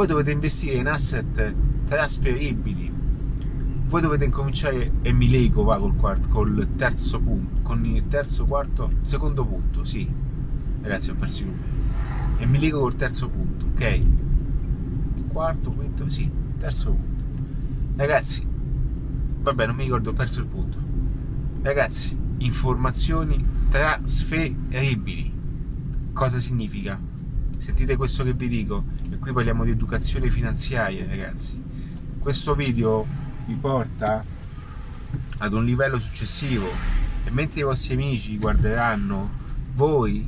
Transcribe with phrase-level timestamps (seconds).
[0.00, 1.54] voi dovete investire in asset
[1.84, 2.90] trasferibili.
[3.86, 8.46] Voi dovete incominciare e mi lego va col, quarto, col terzo punto con il terzo
[8.46, 10.10] quarto secondo punto sì.
[10.80, 11.70] Ragazzi ho perso i numeri.
[12.38, 14.00] E mi lego col terzo punto ok?
[15.28, 17.24] Quarto quinto sì terzo punto.
[17.96, 18.46] Ragazzi
[19.42, 20.78] vabbè non mi ricordo ho perso il punto.
[21.60, 25.30] Ragazzi informazioni trasferibili.
[26.14, 27.09] Cosa significa
[27.60, 31.62] sentite questo che vi dico e qui parliamo di educazione finanziaria ragazzi.
[32.18, 33.06] Questo video
[33.44, 34.24] vi porta
[35.38, 36.66] ad un livello successivo
[37.24, 39.30] e mentre i vostri amici guarderanno
[39.74, 40.26] voi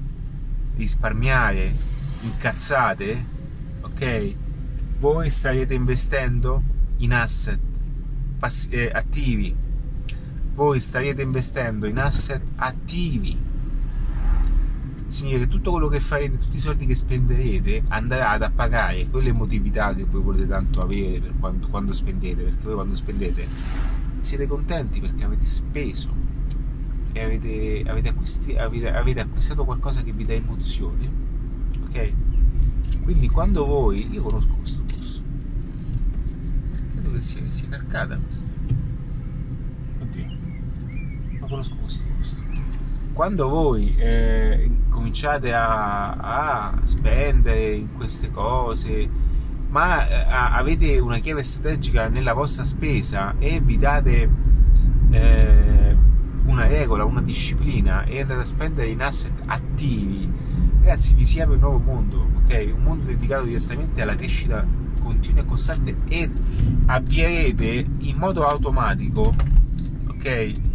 [0.76, 1.74] risparmiare
[2.20, 3.24] incazzate
[3.80, 4.34] ok
[4.98, 6.62] voi starete investendo
[6.98, 7.60] in asset
[8.38, 9.56] pass- eh, attivi.
[10.54, 13.51] Voi starete investendo in asset attivi
[15.12, 19.08] significa che tutto quello che farete, tutti i soldi che spenderete andrà ad appagare.
[19.08, 23.46] Quell'emotività che voi volete tanto avere per quando, quando spendete, perché voi quando spendete
[24.20, 26.08] siete contenti perché avete speso
[27.12, 31.10] e avete, avete, acquisti, avete, avete acquistato qualcosa che vi dà emozione,
[31.84, 32.12] ok?
[33.02, 35.22] Quindi quando voi, io conosco questo bus,
[36.92, 38.52] credo che sia, sia carcata questa,
[40.00, 40.26] oddio,
[41.40, 42.41] ma conosco questo bus
[43.12, 49.08] quando voi eh, cominciate a, a, spendere in queste cose,
[49.68, 54.28] ma eh, avete una chiave strategica nella vostra spesa e vi date
[55.10, 55.96] eh,
[56.46, 60.30] una regola, una disciplina e andate a spendere in asset attivi,
[60.80, 62.72] ragazzi, vi si apre un nuovo mondo, ok?
[62.74, 64.66] Un mondo dedicato direttamente alla crescita
[65.00, 66.30] continua e costante e
[66.86, 69.34] avvierete in modo automatico,
[70.08, 70.70] ok?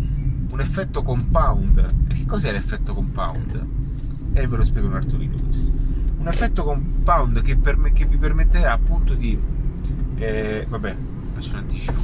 [0.50, 3.66] Un effetto compound cos'è l'effetto compound?
[4.34, 5.72] E ve lo spiego in un altro video questo.
[6.18, 9.40] Un effetto compound che, per, che vi permetterà appunto di...
[10.16, 10.96] Eh, vabbè,
[11.34, 12.00] faccio un anticipo.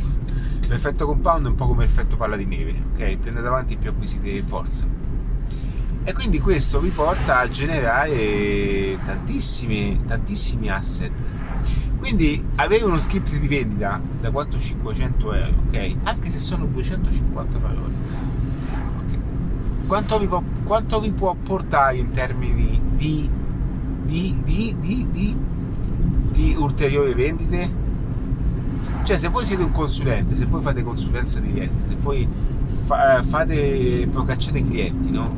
[0.69, 3.17] L'effetto compound è un po' come l'effetto palla di neve, ok?
[3.17, 4.87] Più avanti più acquisite forza.
[6.05, 11.11] E quindi questo vi porta a generare tantissimi, tantissimi asset.
[12.03, 15.95] Quindi avere uno script di vendita da 400-500 euro, ok?
[16.03, 17.91] Anche se sono 250 parole
[19.87, 23.29] quanto vi, può, quanto vi può portare in termini di,
[24.03, 24.75] di, di,
[26.31, 27.71] di, ulteriori vendite?
[29.03, 32.27] Cioè, se voi siete un consulente, se voi fate consulenza di clienti, se voi
[32.83, 35.33] fa, fate procacciate clienti, no?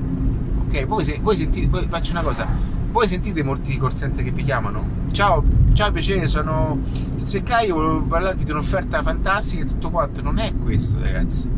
[0.67, 2.47] Ok, voi, se, voi sentite, voi, faccio una cosa,
[2.95, 5.09] voi sentite molti center che vi chiamano?
[5.11, 6.79] Ciao, ciao piacere, sono
[7.21, 10.21] seccaio, volevo parlarvi di un'offerta fantastica e tutto quanto.
[10.21, 11.49] Non è questo, ragazzi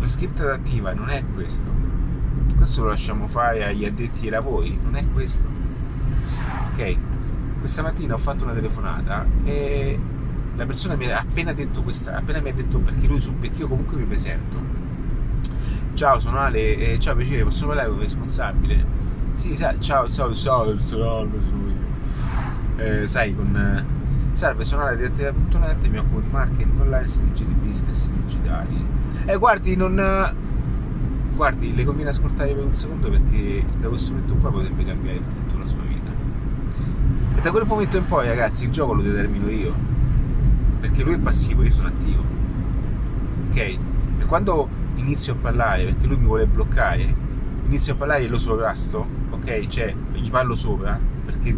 [0.00, 1.70] lo script adattiva non è questo.
[2.56, 5.46] Questo lo lasciamo fare agli addetti ai lavori, non è questo.
[6.72, 6.96] Ok,
[7.60, 9.96] questa mattina ho fatto una telefonata e
[10.56, 13.60] la persona mi ha appena detto questa, appena mi ha detto perché lui su, perché
[13.60, 14.60] io comunque mi presento.
[15.94, 19.07] Ciao, sono Ale, eh, ciao piacere, posso parlare con il responsabile?
[19.38, 22.82] Sì, sai, ciao, ciao, ciao, salve, sono io.
[22.84, 23.54] Eh, sai, con...
[23.56, 28.84] Eh, salve, sono Ale di Attiva.net, mi occupo di marketing online, strategie di business digitali
[29.26, 29.94] eh, guardi, non.
[31.36, 35.20] Guardi, le conviene ascoltare per un secondo perché da questo momento in poi potrebbe cambiare
[35.20, 36.10] tutto la sua vita.
[37.36, 39.72] E da quel momento in poi, ragazzi, il gioco lo determino io.
[40.80, 42.24] Perché lui è passivo, io sono attivo.
[43.50, 43.56] Ok?
[43.56, 47.14] E quando inizio a parlare, perché lui mi vuole bloccare,
[47.66, 49.66] inizio a parlare e lo sovrasto, ok?
[49.66, 51.56] Cioè, gli parlo sopra, perché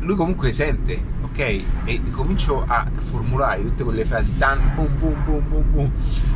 [0.00, 1.62] lui comunque sente ok?
[1.84, 5.92] E comincio a formulare tutte quelle frasi tan boom boom boom boom boom.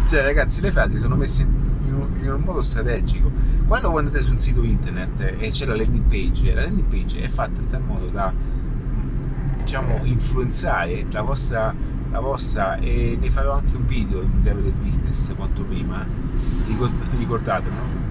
[0.06, 3.30] Cioè, ragazzi, le frasi sono messe in un, in un modo strategico.
[3.66, 7.22] Quando voi andate su un sito internet e c'è la landing page, la landing page
[7.22, 8.32] è fatta in tal modo da
[9.62, 11.74] diciamo influenzare la vostra,
[12.10, 16.04] la vostra e ne farò anche un video in breve del business quanto prima
[17.16, 18.01] ricordatelo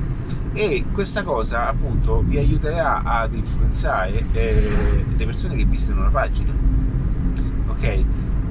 [0.53, 6.71] e questa cosa appunto vi aiuterà ad influenzare eh, le persone che visitano la pagina
[7.81, 8.03] ok?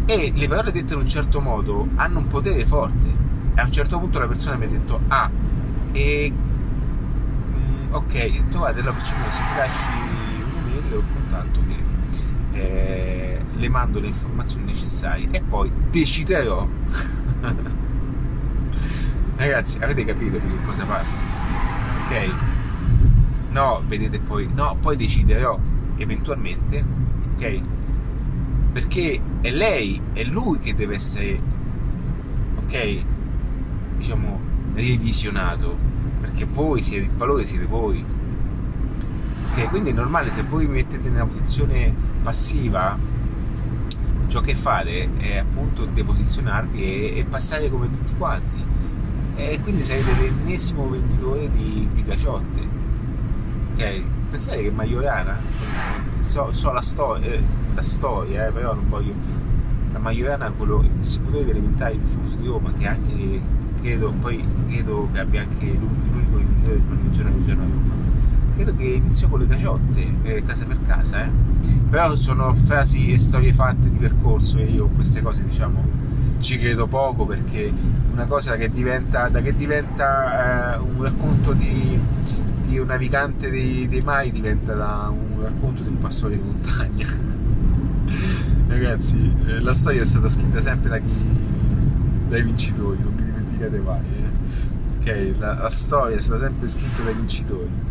[0.06, 3.28] E le parole dette in un certo modo hanno un potere forte.
[3.54, 5.30] A un certo punto la persona mi ha detto, ah,
[5.92, 6.32] e...
[6.32, 9.88] Mm, ok, detto, guarda, allora facciamo così, mi lasci
[10.64, 16.66] un'email o un contatto che eh, le mando le informazioni necessarie e poi deciderò.
[19.36, 21.29] Ragazzi, avete capito di che cosa parlo?
[22.10, 22.30] Ok?
[23.50, 25.58] No, vedete poi, no, poi deciderò
[25.96, 26.84] eventualmente,
[27.32, 27.62] ok?
[28.70, 31.40] perché è lei, è lui che deve essere,
[32.56, 33.04] ok,
[33.96, 34.38] diciamo,
[34.74, 35.76] revisionato,
[36.20, 38.04] perché voi siete, il valore siete voi.
[39.50, 41.92] Ok, quindi è normale se voi vi mettete nella posizione
[42.22, 42.96] passiva,
[44.28, 48.69] ciò che fate è appunto deposizionarvi e, e passare come tutti quanti
[49.48, 52.60] e quindi sarete l'ennesimo venditore di, di caciotte
[53.72, 55.38] ok pensate che Majorana
[56.20, 57.42] so, so la, sto- eh,
[57.74, 59.14] la storia eh, però non voglio
[59.92, 63.40] la Majorana è quello il distributore di elementari più famoso di Roma che anche
[63.80, 67.94] credo poi credo che abbia anche l'unico venditore del parmigiano di Roma
[68.54, 71.30] credo che iniziò con le caciotte eh, casa per casa eh.
[71.88, 76.09] però sono frasi e storie fatte di percorso e io queste cose diciamo
[76.40, 77.72] ci credo poco perché
[78.12, 81.98] una cosa che diventa da che diventa eh, un racconto di,
[82.66, 84.72] di un navigante dei, dei mai diventa
[85.08, 87.06] un racconto di un pastore di montagna
[88.66, 91.38] ragazzi eh, la storia è stata scritta sempre da chi
[92.28, 95.30] dai vincitori non vi dimenticate mai eh.
[95.30, 97.88] ok la, la storia è stata sempre scritta dai vincitori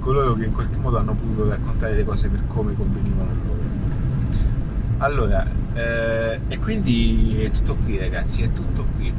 [0.00, 3.58] coloro che in qualche modo hanno potuto raccontare le cose per come convenivano loro.
[4.98, 6.29] Allora, eh,
[6.60, 9.12] quindi è tutto qui ragazzi, è tutto qui.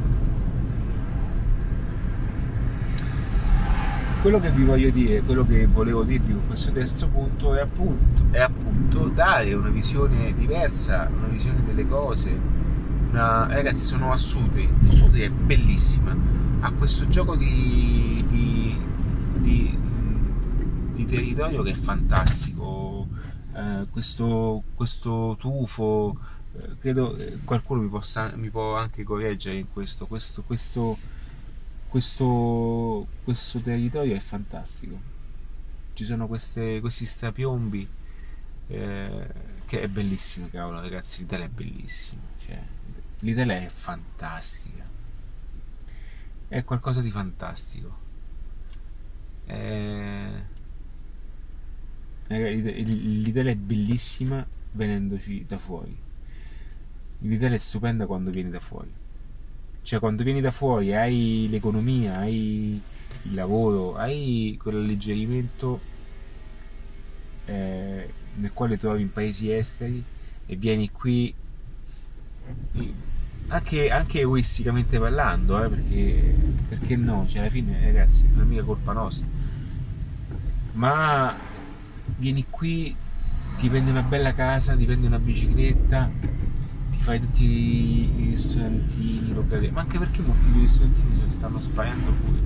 [4.22, 8.22] Quello che vi voglio dire, quello che volevo dirvi con questo terzo punto è appunto,
[8.30, 12.40] è appunto dare una visione diversa, una visione delle cose.
[13.10, 16.16] Una, ragazzi, sono a Sutri, Sutri è bellissima,
[16.60, 18.76] ha questo gioco di, di,
[19.38, 19.78] di
[20.92, 23.06] di territorio che è fantastico.
[23.54, 26.16] Eh, questo, questo, tufo,
[26.78, 30.06] credo eh, qualcuno mi, possa, mi, può anche correggere in questo.
[30.06, 30.98] Questo, questo,
[31.88, 35.10] questo, questo territorio è fantastico.
[35.94, 37.88] Ci sono queste, questi strapiombi
[38.68, 39.26] eh,
[39.66, 41.20] che è bellissimo, cavolo, ragazzi.
[41.20, 42.22] L'Italia è bellissima.
[42.38, 42.62] Cioè,
[43.20, 44.84] L'Italia è fantastica.
[46.48, 47.96] È qualcosa di fantastico.
[49.46, 50.50] Eh,
[52.28, 56.10] L'Italia è bellissima venendoci da fuori.
[57.22, 58.90] L'Italia è stupenda quando vieni da fuori.
[59.82, 62.80] Cioè, quando vieni da fuori hai l'economia, hai
[63.22, 65.80] il lavoro, hai quell'alleggerimento
[67.46, 70.02] eh, nel quale trovi in paesi esteri
[70.46, 71.34] e vieni qui
[73.48, 76.34] anche, anche egoisticamente parlando, eh, perché,
[76.68, 77.26] perché no?
[77.28, 79.28] Cioè, alla fine, ragazzi, non è mica colpa nostra.
[80.72, 81.34] Ma
[82.16, 82.94] vieni qui,
[83.56, 86.10] ti prendi una bella casa, ti prendi una bicicletta,
[86.92, 91.58] ti fai tutti i ristorantini locali, ma anche perché molti dei ristorantini se ne stanno
[91.58, 92.38] sparando pure,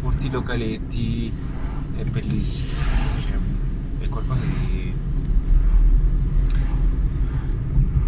[0.00, 1.32] molti localetti,
[1.96, 2.70] è bellissimo,
[3.20, 3.38] cioè,
[4.04, 4.94] è qualcosa di...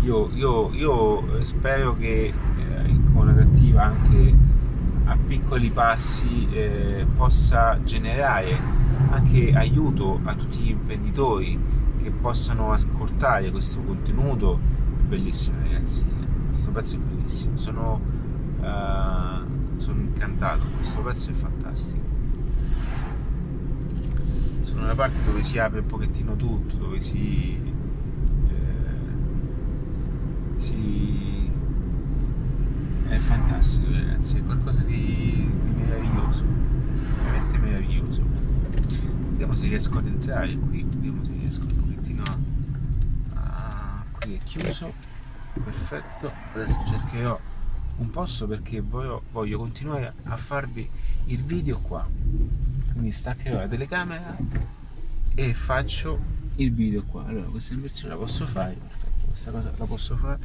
[0.00, 4.34] Io, io, io spero che eh, con cattiva anche
[5.04, 8.58] a piccoli passi eh, possa generare
[9.10, 11.58] anche aiuto a tutti gli imprenditori
[12.02, 14.58] che possano ascoltare questo contenuto
[15.14, 16.04] bellissimo ragazzi
[16.54, 17.56] questo pezzo è bellissimo.
[17.56, 18.00] Sono,
[18.60, 20.64] uh, sono incantato.
[20.76, 22.00] Questo pezzo è fantastico.
[24.62, 27.60] Sono una parte dove si apre un pochettino tutto dove si,
[28.48, 28.54] eh,
[30.58, 31.50] si
[33.08, 34.38] è fantastico ragazzi.
[34.38, 36.44] È qualcosa di, di meraviglioso.
[37.24, 38.22] Veramente meraviglioso.
[39.30, 40.86] Vediamo se riesco ad entrare qui.
[40.88, 42.22] Vediamo se riesco un pochettino
[43.34, 44.04] a...
[44.12, 45.03] qui è chiuso
[45.62, 46.32] perfetto.
[46.54, 47.38] Adesso cercherò
[47.96, 50.88] un posto perché voglio, voglio continuare a farvi
[51.26, 52.06] il video qua.
[52.92, 54.36] Quindi staccherò la telecamera
[55.34, 56.18] e faccio
[56.56, 57.26] il video qua.
[57.26, 58.74] Allora questa inversione la posso fare?
[58.74, 60.38] Perfetto questa cosa la posso fare.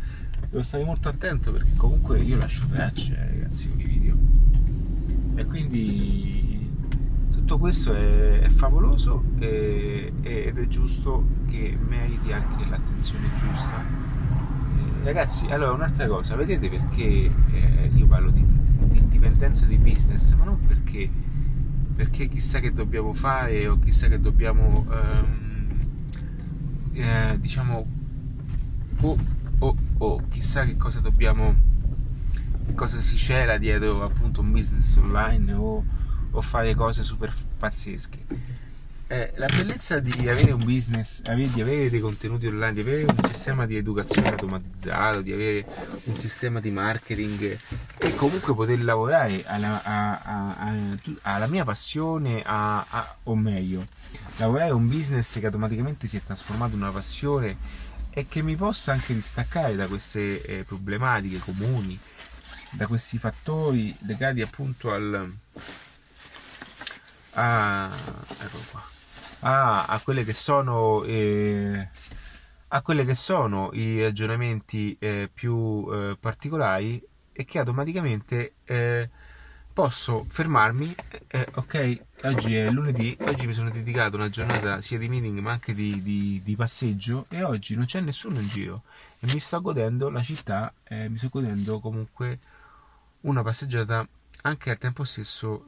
[0.50, 4.18] Devo stare molto attento perché comunque io lascio tracce ragazzi con i video.
[5.36, 6.68] E quindi
[7.32, 13.99] tutto questo è, è favoloso e, ed è giusto che meriti anche l'attenzione giusta.
[15.03, 18.44] Ragazzi, allora un'altra cosa, vedete perché eh, io parlo di,
[18.88, 21.10] di, indipendenza di business, ma non perché,
[21.96, 25.79] perché chissà che dobbiamo fare o chissà che dobbiamo, ehm,
[26.94, 27.86] eh, diciamo,
[29.01, 29.18] o,
[29.60, 31.56] o, o chissà che cosa dobbiamo,
[32.75, 35.84] cosa si cela dietro appunto un business online o
[36.32, 38.25] o fare cose super pazzesche.
[39.12, 43.18] Eh, la bellezza di avere un business, di avere dei contenuti online, di avere un
[43.25, 45.66] sistema di educazione automatizzato, di avere
[46.04, 47.58] un sistema di marketing
[47.98, 50.74] e comunque poter lavorare alla, a, a, a,
[51.24, 52.44] alla mia passione,
[53.24, 53.88] o meglio,
[54.38, 57.58] lavorare un business che automaticamente si è trasformato in una passione
[58.12, 61.98] e che mi possa anche distaccare da queste eh, problematiche comuni,
[62.74, 65.34] da questi fattori legati appunto al
[67.34, 67.89] a,
[68.42, 68.84] ecco qua,
[69.41, 71.88] a, a quelle che sono eh,
[72.72, 79.10] a quelli che sono i ragionamenti eh, più eh, particolari e che automaticamente eh,
[79.74, 80.96] posso fermarmi.
[81.27, 85.51] Eh, ok, oggi è lunedì, oggi mi sono dedicato una giornata sia di meeting ma
[85.51, 88.84] anche di, di, di passeggio e oggi non c'è nessuno in giro
[89.19, 92.39] e mi sto godendo la città, mi sto godendo comunque
[93.22, 94.08] una passeggiata
[94.41, 95.65] anche al tempo stesso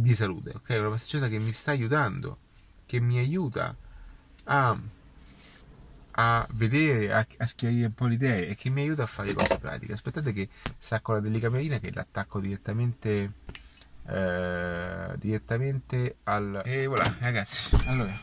[0.00, 0.76] di salute, ok?
[0.78, 2.38] Una passeggiata che mi sta aiutando,
[2.84, 3.74] che mi aiuta
[4.44, 4.78] a,
[6.12, 9.32] a vedere, a, a schiarire un po' le idee e che mi aiuta a fare
[9.32, 9.94] cose pratiche.
[9.94, 13.32] Aspettate che stacco la delicamerina che l'attacco direttamente
[14.08, 18.16] eh, direttamente al e voilà ragazzi allora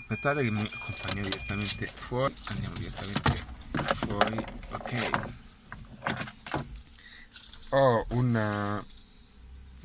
[0.00, 3.44] aspettate che mi accompagno direttamente fuori andiamo direttamente
[3.94, 5.10] fuori ok
[7.70, 8.82] ho un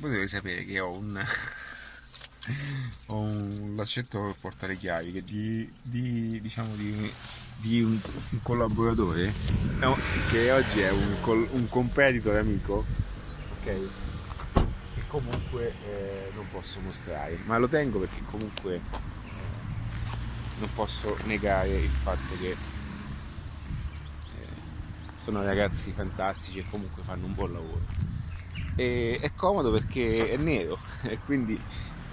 [0.00, 1.22] voi dovete sapere che ho un
[3.06, 7.12] ho un laccetto per portare chiavi che di, di diciamo di,
[7.56, 9.30] di un, un, collaboratore
[10.30, 12.84] che oggi è un, un competitor amico
[13.60, 13.64] ok?
[13.64, 18.80] Che comunque eh, non posso mostrare ma lo tengo perché comunque eh,
[20.60, 22.56] non posso negare il fatto che
[24.32, 24.46] eh,
[25.18, 28.09] sono ragazzi fantastici e comunque fanno un buon lavoro
[28.80, 31.60] e è comodo perché è nero e quindi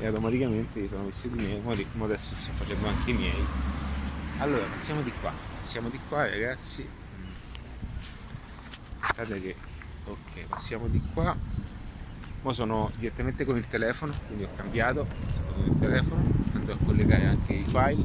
[0.01, 3.45] automaticamente sono vestiti nero come adesso sto facendo anche i miei.
[4.39, 6.85] Allora passiamo di qua passiamo di qua ragazzi.
[8.99, 9.55] Guardate che
[10.03, 11.35] ok passiamo di qua.
[12.41, 16.77] Ora sono direttamente con il telefono quindi ho cambiato sono con il telefono andrò a
[16.83, 18.03] collegare anche i file.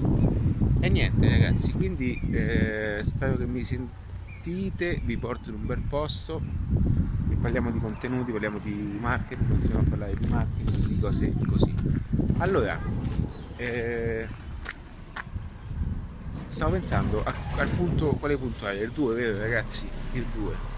[0.79, 7.02] E niente ragazzi quindi eh, spero che mi sentite vi porto in un bel posto
[7.43, 11.75] parliamo di contenuti, parliamo di marketing, continuiamo a parlare di marketing, di cose così.
[12.39, 12.79] Allora,
[13.57, 14.29] eh,
[16.47, 18.81] stavo pensando a, al punto, quale punto è?
[18.81, 19.89] Il 2, vero ragazzi?
[20.13, 20.72] Il 2